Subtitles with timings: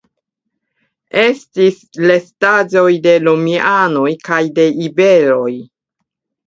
[1.23, 5.51] Estis restaĵoj de romianoj kaj de iberoj.